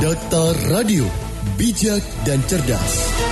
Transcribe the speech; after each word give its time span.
Data 0.00 0.56
Radio, 0.72 1.04
bijak 1.60 2.00
dan 2.24 2.40
cerdas. 2.48 3.29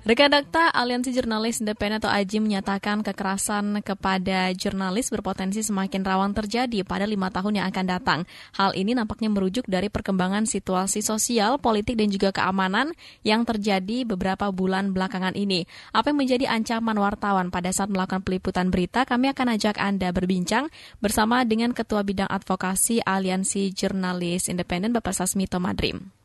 Rekan 0.00 0.32
Dakta, 0.32 0.72
Aliansi 0.72 1.12
Jurnalis 1.12 1.60
Independen 1.60 2.00
atau 2.00 2.08
AJI 2.08 2.40
menyatakan 2.40 3.04
kekerasan 3.04 3.84
kepada 3.84 4.48
jurnalis 4.56 5.12
berpotensi 5.12 5.60
semakin 5.60 6.00
rawan 6.00 6.32
terjadi 6.32 6.88
pada 6.88 7.04
lima 7.04 7.28
tahun 7.28 7.60
yang 7.60 7.66
akan 7.68 7.84
datang. 7.84 8.20
Hal 8.56 8.72
ini 8.72 8.96
nampaknya 8.96 9.28
merujuk 9.28 9.68
dari 9.68 9.92
perkembangan 9.92 10.48
situasi 10.48 11.04
sosial, 11.04 11.60
politik, 11.60 12.00
dan 12.00 12.08
juga 12.08 12.32
keamanan 12.32 12.96
yang 13.28 13.44
terjadi 13.44 14.08
beberapa 14.08 14.48
bulan 14.48 14.96
belakangan 14.96 15.36
ini. 15.36 15.68
Apa 15.92 16.16
yang 16.16 16.24
menjadi 16.24 16.48
ancaman 16.48 16.96
wartawan 16.96 17.52
pada 17.52 17.68
saat 17.68 17.92
melakukan 17.92 18.24
peliputan 18.24 18.72
berita? 18.72 19.04
Kami 19.04 19.28
akan 19.36 19.52
ajak 19.60 19.76
Anda 19.76 20.16
berbincang 20.16 20.72
bersama 21.04 21.44
dengan 21.44 21.76
Ketua 21.76 22.08
Bidang 22.08 22.32
Advokasi 22.32 23.04
Aliansi 23.04 23.68
Jurnalis 23.76 24.48
Independen, 24.48 24.96
Bapak 24.96 25.12
Sasmito 25.12 25.60
Madrim. 25.60 26.19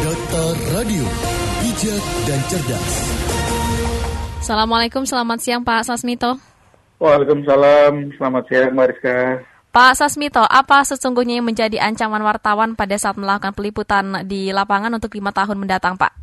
Data 0.00 0.44
Radio, 0.72 1.04
bijak 1.60 2.04
dan 2.24 2.40
cerdas. 2.48 2.92
Assalamualaikum, 4.40 5.04
selamat 5.04 5.38
siang 5.44 5.60
Pak 5.60 5.84
Sasmito. 5.84 6.40
Waalaikumsalam, 6.96 8.16
selamat 8.16 8.44
siang 8.48 8.72
Mariska. 8.72 9.44
Pak 9.68 10.00
Sasmito, 10.00 10.40
apa 10.48 10.80
sesungguhnya 10.88 11.44
yang 11.44 11.52
menjadi 11.52 11.76
ancaman 11.76 12.24
wartawan 12.24 12.72
pada 12.72 12.96
saat 12.96 13.20
melakukan 13.20 13.52
peliputan 13.52 14.24
di 14.24 14.48
lapangan 14.48 14.96
untuk 14.96 15.12
lima 15.12 15.28
tahun 15.28 15.60
mendatang, 15.60 16.00
Pak? 16.00 16.16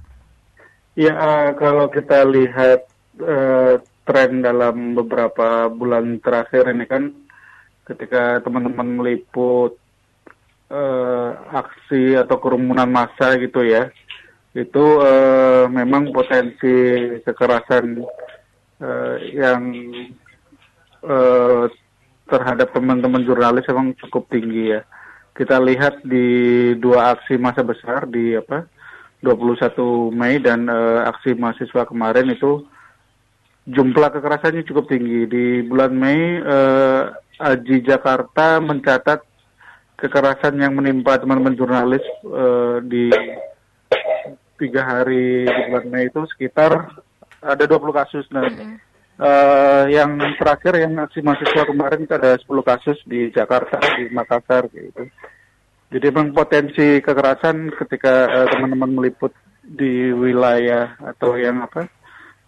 Ya, 0.98 1.14
uh, 1.14 1.50
kalau 1.62 1.94
kita 1.94 2.26
lihat 2.26 2.90
uh, 3.22 3.78
tren 4.02 4.42
dalam 4.42 4.98
beberapa 4.98 5.70
bulan 5.70 6.18
terakhir 6.26 6.74
ini 6.74 6.90
kan, 6.90 7.14
ketika 7.86 8.42
teman-teman 8.42 8.98
meliput 8.98 9.78
uh, 10.72 11.30
aksi 11.52 12.16
atau 12.20 12.38
kerumunan 12.40 12.88
massa 12.88 13.36
gitu 13.40 13.64
ya, 13.64 13.92
itu 14.58 14.86
uh, 15.02 15.70
memang 15.70 16.10
potensi 16.10 16.74
kekerasan 17.22 18.02
uh, 18.82 19.16
yang 19.22 19.62
uh, 21.06 21.70
terhadap 22.28 22.74
teman-teman 22.76 23.24
jurnalis 23.24 23.68
memang 23.70 23.96
cukup 24.02 24.28
tinggi 24.32 24.76
ya. 24.76 24.82
Kita 25.38 25.62
lihat 25.62 26.02
di 26.02 26.74
dua 26.82 27.14
aksi 27.14 27.38
masa 27.38 27.62
besar 27.62 28.10
di 28.10 28.34
apa 28.34 28.66
21 29.22 30.10
Mei 30.14 30.42
dan 30.42 30.66
uh, 30.66 31.06
aksi 31.10 31.38
mahasiswa 31.38 31.86
kemarin 31.86 32.34
itu 32.34 32.66
jumlah 33.70 34.10
kekerasannya 34.10 34.66
cukup 34.66 34.90
tinggi. 34.90 35.30
Di 35.30 35.46
bulan 35.66 35.94
Mei 35.94 36.42
uh, 36.42 37.14
Aji 37.38 37.86
Jakarta 37.86 38.58
mencatat 38.58 39.22
kekerasan 39.98 40.62
yang 40.62 40.78
menimpa 40.78 41.18
teman-teman 41.18 41.58
jurnalis 41.58 42.06
uh, 42.30 42.78
di 42.86 43.10
tiga 44.62 44.86
hari 44.86 45.46
di 45.46 45.62
bulan 45.70 45.86
Mei 45.90 46.10
itu 46.10 46.22
sekitar 46.30 47.02
ada 47.42 47.64
20 47.66 47.94
kasus. 47.94 48.26
Nah, 48.30 48.46
uh, 49.18 49.84
yang 49.90 50.18
terakhir 50.38 50.78
yang 50.82 50.98
aksi 51.02 51.22
mahasiswa 51.26 51.66
kemarin 51.66 52.06
itu 52.06 52.14
ada 52.14 52.38
10 52.38 52.46
kasus 52.62 52.98
di 53.06 53.30
Jakarta, 53.34 53.82
di 53.98 54.10
Makassar 54.14 54.70
gitu. 54.70 55.10
Jadi 55.88 56.06
memang 56.12 56.36
potensi 56.36 57.00
kekerasan 57.00 57.74
ketika 57.74 58.28
uh, 58.28 58.48
teman-teman 58.54 59.02
meliput 59.02 59.34
di 59.64 60.12
wilayah 60.14 60.96
atau 61.00 61.36
yang 61.36 61.64
apa 61.64 61.88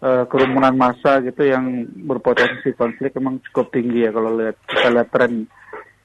uh, 0.00 0.24
kerumunan 0.28 0.72
massa 0.72 1.20
gitu 1.20 1.44
yang 1.44 1.84
berpotensi 2.08 2.72
konflik 2.76 3.12
memang 3.16 3.40
cukup 3.48 3.72
tinggi 3.72 4.08
ya 4.08 4.10
kalau 4.12 4.36
lihat 4.40 4.56
kita 4.64 4.88
lihat 4.88 5.08
tren 5.12 5.32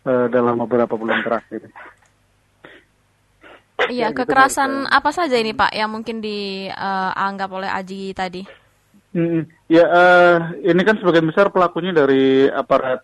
uh, 0.06 0.28
dalam 0.30 0.62
beberapa 0.64 0.94
bulan 0.96 1.20
terakhir. 1.26 1.68
Iya, 3.92 4.10
gitu, 4.10 4.24
kekerasan 4.24 4.88
gitu. 4.88 4.94
apa 4.94 5.10
saja 5.12 5.36
ini 5.38 5.52
Pak 5.52 5.76
yang 5.76 5.92
mungkin 5.92 6.24
dianggap 6.24 7.50
uh, 7.52 7.58
oleh 7.60 7.70
Aji 7.70 8.16
tadi? 8.16 8.42
Hmm, 9.16 9.48
ya, 9.72 9.86
uh, 9.88 10.38
ini 10.60 10.82
kan 10.84 11.00
sebagian 11.00 11.28
besar 11.28 11.48
pelakunya 11.48 11.96
dari 11.96 12.52
aparat, 12.52 13.04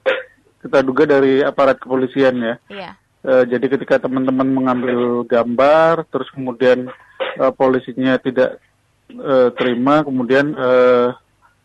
kita 0.60 0.84
duga 0.84 1.08
dari 1.08 1.40
aparat 1.40 1.80
kepolisian 1.80 2.36
ya. 2.40 2.56
Iya. 2.68 2.92
Uh, 3.22 3.44
jadi 3.46 3.66
ketika 3.78 4.02
teman-teman 4.02 4.50
mengambil 4.50 5.24
gambar, 5.24 6.10
terus 6.10 6.28
kemudian 6.34 6.90
uh, 7.38 7.54
polisinya 7.54 8.18
tidak 8.20 8.58
uh, 9.14 9.54
terima, 9.56 10.02
kemudian 10.04 10.52
uh, 10.58 11.14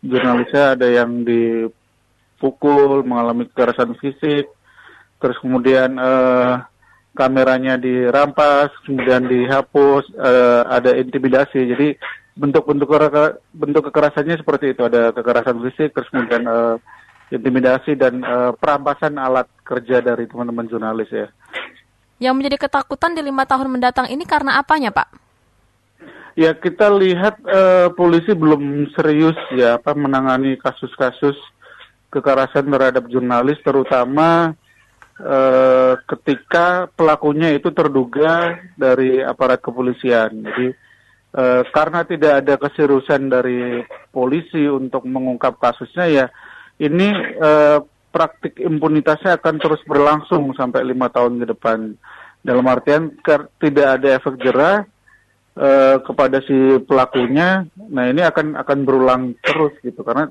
jurnalisnya 0.04 0.78
ada 0.78 0.86
yang 0.86 1.26
dipukul, 1.26 3.02
mengalami 3.02 3.48
kekerasan 3.50 3.98
fisik, 3.98 4.46
terus 5.20 5.36
kemudian 5.40 5.96
uh, 5.96 6.64
kameranya 7.16 7.80
dirampas, 7.80 8.68
kemudian 8.84 9.24
dihapus, 9.24 10.04
uh, 10.20 10.68
ada 10.68 10.92
intimidasi. 10.92 11.64
Jadi 11.64 11.88
bentuk-bentuk 12.36 12.92
bentuk 13.56 13.88
kekerasannya 13.88 14.36
seperti 14.36 14.76
itu, 14.76 14.84
ada 14.84 15.10
kekerasan 15.16 15.56
fisik, 15.64 15.96
terus 15.96 16.08
kemudian 16.12 16.44
uh, 16.44 16.76
intimidasi 17.32 17.96
dan 17.96 18.20
uh, 18.20 18.52
perampasan 18.54 19.16
alat 19.16 19.48
kerja 19.64 20.04
dari 20.04 20.28
teman-teman 20.28 20.68
jurnalis 20.68 21.08
ya. 21.08 21.28
Yang 22.20 22.34
menjadi 22.36 22.56
ketakutan 22.68 23.16
di 23.16 23.24
lima 23.24 23.48
tahun 23.48 23.72
mendatang 23.72 24.12
ini 24.12 24.24
karena 24.28 24.60
apanya, 24.60 24.92
Pak? 24.92 25.08
Ya 26.36 26.52
kita 26.52 26.92
lihat 26.92 27.40
uh, 27.48 27.88
polisi 27.96 28.36
belum 28.36 28.92
serius 28.92 29.36
ya 29.56 29.80
apa 29.80 29.96
menangani 29.96 30.60
kasus-kasus 30.60 31.32
kekerasan 32.12 32.68
terhadap 32.68 33.08
jurnalis, 33.08 33.56
terutama 33.64 34.52
eh, 35.20 35.94
ketika 36.04 36.88
pelakunya 36.92 37.56
itu 37.56 37.72
terduga 37.72 38.56
dari 38.76 39.20
aparat 39.20 39.60
kepolisian. 39.60 40.44
Jadi 40.44 40.66
eh, 41.36 41.62
karena 41.72 42.04
tidak 42.04 42.32
ada 42.44 42.54
keseriusan 42.60 43.32
dari 43.32 43.80
polisi 44.12 44.64
untuk 44.68 45.04
mengungkap 45.08 45.56
kasusnya 45.60 46.06
ya 46.08 46.26
ini 46.80 47.08
eh, 47.40 47.78
praktik 48.12 48.56
impunitasnya 48.60 49.36
akan 49.36 49.56
terus 49.60 49.80
berlangsung 49.84 50.52
sampai 50.56 50.84
lima 50.84 51.12
tahun 51.12 51.40
ke 51.44 51.46
depan. 51.52 51.96
Dalam 52.46 52.64
artian 52.70 53.10
tidak 53.58 53.98
ada 53.98 54.08
efek 54.22 54.38
jerah 54.38 54.86
kepada 56.04 56.38
si 56.44 56.54
pelakunya. 56.84 57.66
Nah 57.90 58.04
ini 58.06 58.22
akan 58.22 58.54
akan 58.60 58.78
berulang 58.86 59.34
terus 59.42 59.74
gitu 59.82 60.04
karena 60.06 60.30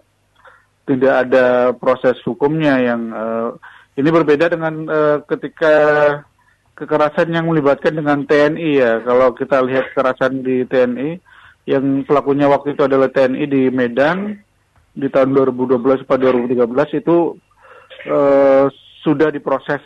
tidak 0.86 1.14
ada 1.28 1.74
proses 1.74 2.16
hukumnya 2.24 2.78
yang 2.78 3.02
uh, 3.10 3.50
ini 3.96 4.10
berbeda 4.12 4.52
dengan 4.52 4.74
uh, 4.92 5.18
ketika 5.24 5.76
kekerasan 6.76 7.32
yang 7.32 7.48
melibatkan 7.48 7.96
dengan 7.96 8.28
TNI 8.28 8.70
ya. 8.76 8.92
Kalau 9.02 9.32
kita 9.32 9.64
lihat 9.64 9.96
kekerasan 9.96 10.44
di 10.44 10.68
TNI, 10.68 11.10
yang 11.66 12.04
pelakunya 12.04 12.52
waktu 12.52 12.76
itu 12.76 12.84
adalah 12.84 13.08
TNI 13.10 13.44
di 13.48 13.72
Medan 13.72 14.38
di 14.96 15.08
tahun 15.08 15.32
2012 15.34 16.08
pada 16.08 16.32
2013 16.32 17.02
itu 17.04 17.36
uh, 18.12 18.68
sudah 19.04 19.32
diproses 19.32 19.84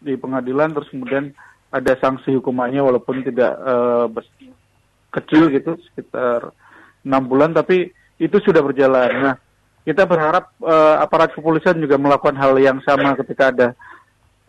di 0.00 0.16
pengadilan 0.16 0.72
terus 0.76 0.90
kemudian 0.92 1.32
ada 1.70 1.96
sanksi 1.96 2.36
hukumannya 2.36 2.82
walaupun 2.82 3.24
tidak 3.24 3.56
uh, 3.56 4.10
kecil 5.14 5.48
gitu 5.48 5.78
sekitar 5.90 6.52
enam 7.06 7.22
bulan 7.24 7.56
tapi 7.56 7.88
itu 8.20 8.36
sudah 8.42 8.60
berjalan. 8.60 9.10
Nah 9.22 9.36
kita 9.84 10.04
berharap 10.04 10.52
uh, 10.60 11.00
aparat 11.00 11.32
kepolisian 11.32 11.80
juga 11.80 11.96
melakukan 11.96 12.36
hal 12.36 12.52
yang 12.60 12.78
sama 12.84 13.16
ketika 13.16 13.48
ada 13.48 13.68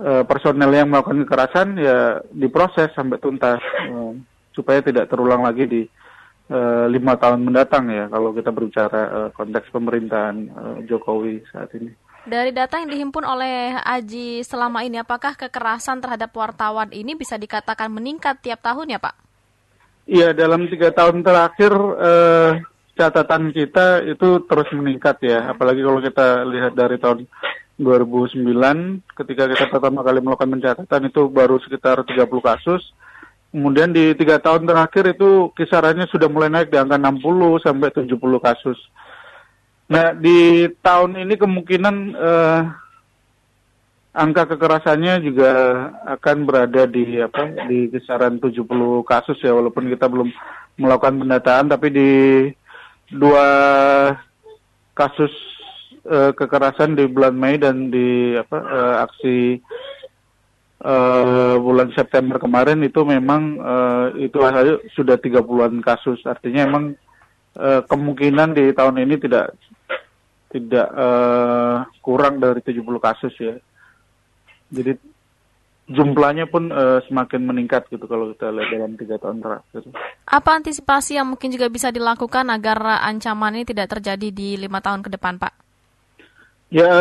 uh, 0.01 0.23
personel 0.27 0.71
yang 0.75 0.91
melakukan 0.91 1.23
kekerasan 1.23 1.79
ya 1.79 2.19
diproses 2.35 2.91
sampai 2.91 3.17
tuntas 3.21 3.63
uh, 3.89 4.13
supaya 4.51 4.83
tidak 4.83 5.07
terulang 5.07 5.47
lagi 5.47 5.63
di 5.67 5.81
uh, 6.51 6.85
lima 6.91 7.15
tahun 7.15 7.47
mendatang 7.47 7.87
ya 7.87 8.11
kalau 8.11 8.35
kita 8.35 8.51
berbicara 8.51 9.01
uh, 9.07 9.29
konteks 9.31 9.71
pemerintahan 9.71 10.35
uh, 10.51 10.77
Jokowi 10.83 11.41
saat 11.49 11.71
ini. 11.79 11.95
Dari 12.21 12.53
data 12.53 12.77
yang 12.77 12.93
dihimpun 12.93 13.25
oleh 13.25 13.81
Aji 13.81 14.45
selama 14.45 14.85
ini, 14.85 15.01
apakah 15.01 15.33
kekerasan 15.33 16.05
terhadap 16.05 16.29
wartawan 16.37 16.93
ini 16.93 17.17
bisa 17.17 17.33
dikatakan 17.33 17.89
meningkat 17.89 18.37
tiap 18.45 18.61
tahun 18.61 18.93
ya 18.93 19.01
Pak? 19.01 19.15
Iya, 20.05 20.29
dalam 20.29 20.69
tiga 20.69 20.93
tahun 20.93 21.25
terakhir 21.25 21.73
uh, 21.73 22.61
catatan 22.97 23.55
kita 23.55 24.05
itu 24.05 24.43
terus 24.45 24.69
meningkat 24.75 25.17
ya, 25.23 25.51
apalagi 25.51 25.81
kalau 25.81 25.99
kita 26.03 26.43
lihat 26.47 26.73
dari 26.75 26.97
tahun 26.99 27.25
2009 27.81 28.45
ketika 29.17 29.43
kita 29.49 29.65
pertama 29.73 30.05
kali 30.05 30.21
melakukan 30.21 30.53
pencatatan 30.53 31.09
itu 31.09 31.21
baru 31.31 31.57
sekitar 31.63 32.05
30 32.05 32.29
kasus. 32.41 32.81
Kemudian 33.51 33.91
di 33.91 34.15
tiga 34.15 34.39
tahun 34.39 34.63
terakhir 34.63 35.11
itu 35.11 35.51
kisarannya 35.51 36.07
sudah 36.07 36.31
mulai 36.31 36.47
naik 36.47 36.71
di 36.71 36.79
angka 36.79 36.95
60 36.95 37.59
sampai 37.59 37.89
70 37.91 38.15
kasus. 38.39 38.79
Nah 39.91 40.15
di 40.15 40.71
tahun 40.79 41.19
ini 41.19 41.35
kemungkinan 41.35 41.95
eh, 42.15 42.61
angka 44.15 44.55
kekerasannya 44.55 45.19
juga 45.23 45.51
akan 46.15 46.37
berada 46.47 46.87
di 46.87 47.19
apa 47.19 47.67
di 47.67 47.91
kisaran 47.91 48.39
70 48.39 48.63
kasus 49.03 49.39
ya 49.43 49.51
walaupun 49.51 49.87
kita 49.91 50.07
belum 50.07 50.31
melakukan 50.79 51.19
pendataan 51.19 51.67
tapi 51.71 51.87
di 51.91 52.09
dua 53.11 53.47
kasus 54.95 55.31
uh, 56.07 56.31
kekerasan 56.35 56.95
di 56.95 57.07
bulan 57.07 57.35
Mei 57.35 57.59
dan 57.59 57.91
di 57.91 58.35
apa 58.35 58.57
uh, 58.57 58.95
aksi 59.05 59.59
uh, 60.83 61.55
bulan 61.61 61.91
September 61.93 62.41
kemarin 62.41 62.81
itu 62.81 63.01
memang 63.05 63.57
uh, 63.59 64.07
itu 64.17 64.37
sudah 64.97 65.17
30-an 65.19 65.81
kasus. 65.83 66.19
Artinya 66.25 66.67
memang 66.67 66.85
uh, 67.57 67.81
kemungkinan 67.85 68.57
di 68.57 68.71
tahun 68.73 69.03
ini 69.03 69.15
tidak 69.21 69.55
tidak 70.51 70.87
uh, 70.91 71.87
kurang 72.03 72.43
dari 72.43 72.59
70 72.59 72.83
kasus 72.99 73.33
ya. 73.39 73.55
Jadi 74.71 74.95
jumlahnya 75.91 76.47
pun 76.47 76.71
uh, 76.71 77.03
semakin 77.05 77.43
meningkat 77.45 77.85
gitu 77.91 78.07
kalau 78.07 78.31
kita 78.33 78.49
lihat 78.51 78.69
dalam 78.71 78.93
tiga 78.95 79.15
tahun 79.19 79.43
terakhir. 79.43 79.81
Apa 80.27 80.49
antisipasi 80.57 81.19
yang 81.19 81.27
mungkin 81.29 81.51
juga 81.51 81.67
bisa 81.67 81.91
dilakukan 81.91 82.47
agar 82.49 83.03
ancaman 83.05 83.59
ini 83.59 83.65
tidak 83.67 83.91
terjadi 83.93 84.27
di 84.31 84.55
lima 84.55 84.79
tahun 84.79 85.03
ke 85.03 85.09
depan, 85.13 85.37
Pak? 85.37 85.53
Ya 86.71 86.91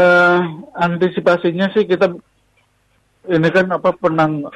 antisipasinya 0.75 1.71
sih 1.71 1.87
kita 1.87 2.11
ini 3.31 3.49
kan 3.55 3.71
apa 3.71 3.95
penang 3.95 4.51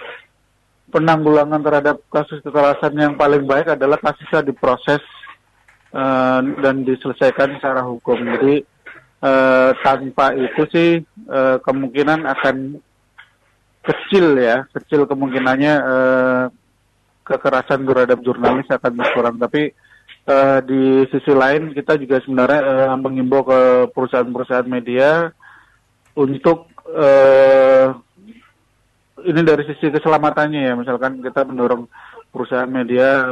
penanggulangan 0.91 1.63
terhadap 1.63 1.97
kasus 2.11 2.43
kekerasan 2.43 2.95
yang 2.99 3.15
paling 3.15 3.47
baik 3.47 3.67
adalah 3.67 3.99
kasusnya 3.99 4.47
diproses 4.47 5.03
uh, 5.95 6.43
dan 6.63 6.83
diselesaikan 6.83 7.59
secara 7.59 7.83
hukum. 7.83 8.19
Jadi 8.19 8.63
uh, 9.23 9.71
tanpa 9.83 10.35
itu 10.39 10.63
sih 10.71 10.91
uh, 11.31 11.59
kemungkinan 11.63 12.27
akan 12.27 12.79
kecil 13.85 14.41
ya, 14.41 14.65
kecil 14.73 15.05
kemungkinannya 15.05 15.75
uh, 15.85 16.45
kekerasan 17.25 17.85
terhadap 17.85 18.19
jurnalis 18.25 18.69
akan 18.73 18.93
berkurang. 18.97 19.37
Tapi 19.37 19.71
uh, 20.29 20.59
di 20.65 21.05
sisi 21.13 21.33
lain 21.33 21.77
kita 21.77 22.01
juga 22.01 22.21
sebenarnya 22.25 22.61
uh, 22.65 22.97
mengimbau 22.97 23.45
ke 23.45 23.61
perusahaan-perusahaan 23.93 24.69
media 24.69 25.29
untuk 26.17 26.73
uh, 26.89 27.93
ini 29.25 29.41
dari 29.41 29.65
sisi 29.69 29.89
keselamatannya 29.89 30.61
ya, 30.69 30.75
misalkan 30.77 31.25
kita 31.25 31.49
mendorong 31.49 31.89
perusahaan 32.29 32.69
media 32.69 33.25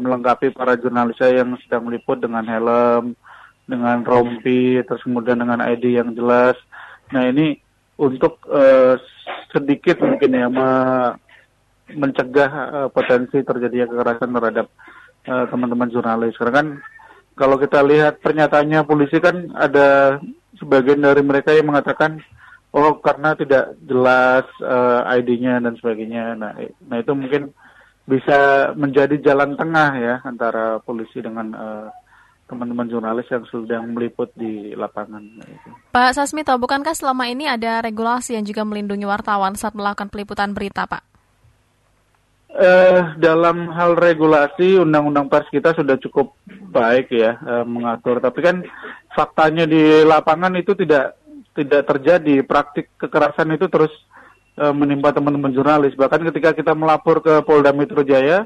melengkapi 0.00 0.50
para 0.50 0.80
jurnalisnya 0.80 1.44
yang 1.44 1.54
sedang 1.60 1.86
meliput 1.86 2.18
dengan 2.18 2.42
helm, 2.42 3.14
dengan 3.66 4.00
rompi, 4.06 4.80
terus 4.86 5.02
kemudian 5.02 5.42
dengan 5.42 5.60
ID 5.60 5.98
yang 5.98 6.14
jelas. 6.14 6.56
Nah 7.10 7.26
ini 7.26 7.58
untuk 7.98 8.38
e, 8.46 8.62
sedikit 9.52 10.00
mungkin 10.02 10.30
ya 10.32 10.46
me, 10.50 10.68
mencegah 11.94 12.50
e, 12.50 12.78
potensi 12.90 13.38
terjadinya 13.42 13.86
kekerasan 13.90 14.30
terhadap 14.34 14.66
teman-teman 15.26 15.90
jurnalis. 15.90 16.38
Karena 16.38 16.54
kan 16.54 16.66
kalau 17.34 17.58
kita 17.58 17.82
lihat 17.82 18.22
pernyataannya 18.22 18.86
polisi 18.86 19.18
kan 19.18 19.52
ada 19.58 20.16
sebagian 20.56 21.04
dari 21.04 21.20
mereka 21.20 21.52
yang 21.52 21.68
mengatakan 21.68 22.22
oh 22.72 22.96
karena 23.00 23.36
tidak 23.36 23.76
jelas 23.84 24.44
uh, 24.64 25.04
eh, 25.08 25.20
ID-nya 25.20 25.60
dan 25.60 25.76
sebagainya. 25.76 26.36
Nah, 26.36 26.52
nah 26.88 26.96
itu 27.00 27.12
mungkin 27.12 27.52
bisa 28.06 28.70
menjadi 28.78 29.18
jalan 29.18 29.58
tengah 29.58 29.90
ya 29.98 30.14
antara 30.22 30.78
polisi 30.80 31.18
dengan 31.18 31.52
uh, 31.56 31.88
teman-teman 32.46 32.86
jurnalis 32.86 33.26
yang 33.26 33.42
sedang 33.50 33.90
meliput 33.90 34.30
di 34.38 34.70
lapangan. 34.78 35.22
Pak 35.90 36.14
Sasmito, 36.14 36.54
bukankah 36.56 36.94
selama 36.94 37.26
ini 37.26 37.50
ada 37.50 37.82
regulasi 37.82 38.38
yang 38.38 38.46
juga 38.46 38.62
melindungi 38.62 39.02
wartawan 39.02 39.58
saat 39.58 39.74
melakukan 39.74 40.06
peliputan 40.08 40.54
berita, 40.54 40.86
Pak? 40.86 41.02
Eh, 42.56 43.02
dalam 43.20 43.68
hal 43.74 43.98
regulasi, 43.98 44.80
undang-undang 44.80 45.28
pers 45.28 45.50
kita 45.52 45.76
sudah 45.76 46.00
cukup 46.00 46.38
baik 46.72 47.12
ya 47.12 47.36
eh, 47.36 47.64
mengatur. 47.66 48.22
Tapi 48.22 48.38
kan 48.40 48.56
faktanya 49.12 49.68
di 49.68 50.06
lapangan 50.06 50.56
itu 50.56 50.72
tidak 50.72 51.20
tidak 51.56 51.82
terjadi 51.88 52.44
praktik 52.44 52.92
kekerasan 53.00 53.56
itu 53.56 53.64
terus 53.72 53.88
uh, 54.60 54.76
menimpa 54.76 55.08
teman-teman 55.16 55.48
jurnalis. 55.56 55.96
Bahkan 55.96 56.28
ketika 56.28 56.52
kita 56.52 56.76
melapor 56.76 57.24
ke 57.24 57.40
Polda 57.48 57.72
Metro 57.72 58.04
Jaya 58.04 58.44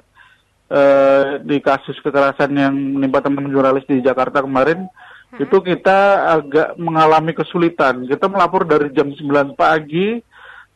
uh, 0.71 1.43
di 1.43 1.59
kasus 1.59 1.99
kekerasan 2.01 2.55
yang 2.55 2.75
menimpa 2.75 3.21
teman-teman 3.21 3.53
jurnalis 3.53 3.85
di 3.91 4.01
Jakarta 4.01 4.41
kemarin, 4.41 4.87
hmm. 4.87 5.43
itu 5.43 5.57
kita 5.61 6.31
agak 6.39 6.79
mengalami 6.79 7.35
kesulitan. 7.35 8.07
Kita 8.07 8.31
melapor 8.31 8.65
dari 8.65 8.95
jam 8.95 9.11
9 9.11 9.59
pagi 9.59 10.23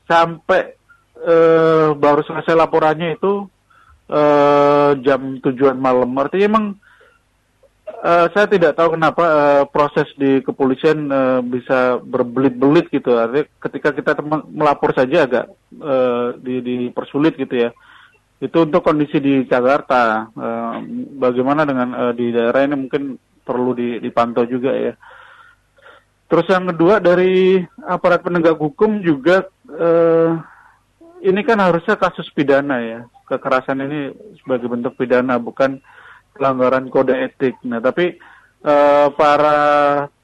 sampai 0.05 0.75
uh, 1.25 1.95
baru 1.95 2.21
selesai 2.27 2.53
laporannya 2.53 3.17
itu 3.17 3.47
uh, 4.11 4.93
jam 5.01 5.39
tujuan 5.41 5.79
malam. 5.79 6.11
Artinya 6.19 6.47
emang 6.51 6.67
Uh, 8.05 8.29
saya 8.37 8.45
tidak 8.45 8.77
tahu 8.77 9.01
kenapa 9.01 9.25
uh, 9.25 9.65
proses 9.65 10.05
di 10.21 10.45
kepolisian 10.45 11.09
uh, 11.09 11.41
bisa 11.41 11.97
berbelit-belit 12.05 12.93
gitu. 12.93 13.17
Artinya 13.17 13.49
ketika 13.65 13.97
kita 13.97 14.13
melapor 14.53 14.93
saja 14.93 15.25
agak 15.25 15.49
uh, 15.81 16.37
di, 16.37 16.61
dipersulit 16.61 17.33
gitu 17.41 17.65
ya. 17.65 17.73
Itu 18.45 18.69
untuk 18.69 18.85
kondisi 18.85 19.17
di 19.25 19.49
Jakarta. 19.49 20.29
Uh, 20.37 20.85
bagaimana 21.17 21.65
dengan 21.65 21.89
uh, 21.97 22.13
di 22.13 22.29
daerah 22.29 22.61
ini 22.69 22.77
mungkin 22.77 23.17
perlu 23.41 23.73
dipantau 24.05 24.45
juga 24.45 24.77
ya. 24.77 24.93
Terus 26.29 26.45
yang 26.53 26.69
kedua 26.69 27.01
dari 27.01 27.65
aparat 27.89 28.21
penegak 28.21 28.61
hukum 28.61 29.01
juga 29.01 29.49
uh, 29.73 30.37
ini 31.25 31.41
kan 31.41 31.57
harusnya 31.57 31.97
kasus 31.97 32.29
pidana 32.37 32.85
ya. 32.85 33.01
Kekerasan 33.25 33.81
ini 33.81 34.13
sebagai 34.45 34.69
bentuk 34.69 34.93
pidana 35.01 35.41
bukan 35.41 35.81
pelanggaran 36.37 36.93
kode 36.93 37.17
etik. 37.17 37.57
Nah, 37.65 37.81
tapi 37.81 38.21
para 39.17 39.57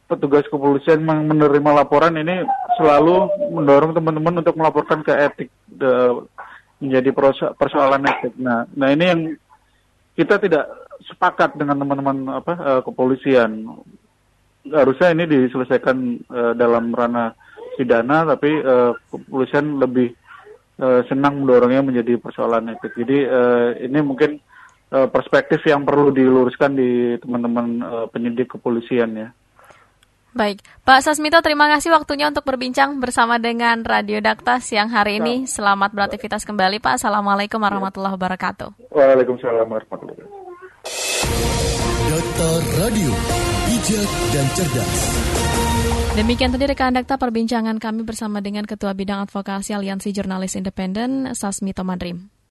petugas 0.08 0.49
kepolisian 0.49 1.05
yang 1.05 1.28
menerima 1.28 1.84
laporan 1.84 2.16
ini 2.16 2.44
selalu 2.76 3.28
mendorong 3.52 3.93
teman-teman 3.93 4.40
untuk 4.40 4.56
melaporkan 4.56 5.05
ke 5.05 5.12
etik 5.12 5.49
menjadi 6.80 7.10
persoalan 7.54 8.08
etik. 8.08 8.34
Nah, 8.40 8.64
nah 8.72 8.88
ini 8.88 9.04
yang 9.04 9.20
kita 10.16 10.40
tidak 10.40 10.64
sepakat 11.06 11.56
dengan 11.56 11.80
teman-teman 11.80 12.40
apa 12.40 12.52
uh, 12.56 12.80
kepolisian. 12.84 13.68
Harusnya 14.68 15.16
ini 15.16 15.24
diselesaikan 15.24 15.96
uh, 16.28 16.52
dalam 16.56 16.92
ranah 16.92 17.32
pidana, 17.76 18.28
tapi 18.28 18.60
uh, 18.60 18.92
kepolisian 19.08 19.80
lebih 19.80 20.12
uh, 20.80 21.00
senang 21.08 21.40
mendorongnya 21.44 21.80
menjadi 21.84 22.20
persoalan 22.20 22.72
etik. 22.76 22.96
Jadi 22.96 23.24
uh, 23.24 23.76
ini 23.80 23.98
mungkin 24.04 24.40
uh, 24.92 25.08
perspektif 25.08 25.64
yang 25.64 25.84
perlu 25.84 26.12
diluruskan 26.12 26.76
di 26.76 27.16
teman-teman 27.20 27.66
uh, 27.80 28.06
penyidik 28.12 28.56
kepolisian 28.56 29.16
ya. 29.16 29.28
Baik, 30.30 30.62
Pak 30.86 31.02
Sasmito 31.02 31.42
terima 31.42 31.66
kasih 31.66 31.90
waktunya 31.90 32.30
untuk 32.30 32.46
berbincang 32.46 33.02
bersama 33.02 33.42
dengan 33.42 33.82
Radio 33.82 34.22
Dakta 34.22 34.62
siang 34.62 34.86
hari 34.86 35.18
ini. 35.18 35.50
Selamat 35.50 35.90
beraktivitas 35.90 36.46
kembali 36.46 36.78
Pak. 36.78 37.02
Assalamualaikum 37.02 37.58
warahmatullahi 37.58 38.14
wabarakatuh. 38.14 38.94
Waalaikumsalam 38.94 39.66
warahmatullahi 39.66 40.22
wabarakatuh. 40.22 40.49
Dakta 42.10 42.50
Radio, 42.78 43.10
bijak 43.66 44.10
dan 44.30 44.46
cerdas. 44.54 44.99
Demikian 46.14 46.50
tadi 46.50 46.66
rekan 46.66 46.94
Dakta 46.94 47.18
perbincangan 47.18 47.78
kami 47.78 48.02
bersama 48.02 48.42
dengan 48.42 48.66
Ketua 48.66 48.94
Bidang 48.94 49.26
Advokasi 49.26 49.75
Aliansi 49.75 50.10
Jurnalis 50.10 50.58
Independen, 50.58 51.34
Sasmito 51.38 51.82
Madrim. 51.87 52.39